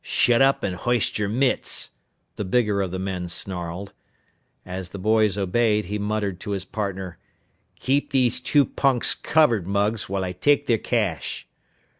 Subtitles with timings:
[0.03, 1.91] "Shut up and hoist your mitts!"
[2.35, 3.93] the bigger of the men snarled.
[4.65, 7.19] As the boys obeyed, he muttered to his partner,
[7.75, 11.45] "Keep these two punks covered, Mugs, while I take their cash!"